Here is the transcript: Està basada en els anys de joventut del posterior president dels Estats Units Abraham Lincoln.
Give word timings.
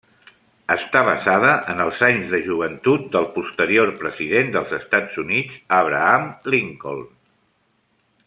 Està 0.75 1.01
basada 1.07 1.49
en 1.73 1.83
els 1.83 1.99
anys 2.07 2.31
de 2.35 2.39
joventut 2.47 3.05
del 3.17 3.27
posterior 3.35 3.93
president 4.01 4.49
dels 4.57 4.73
Estats 4.79 5.21
Units 5.25 5.61
Abraham 5.83 6.27
Lincoln. 6.55 7.05